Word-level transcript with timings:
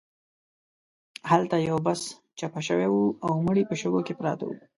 هلته 1.31 1.55
یو 1.69 1.77
بس 1.85 2.01
چپه 2.39 2.61
شوی 2.67 2.87
و 2.91 2.97
او 3.25 3.33
مړي 3.45 3.63
په 3.67 3.75
شګو 3.81 4.01
کې 4.07 4.13
پراته 4.19 4.43
وو. 4.45 4.55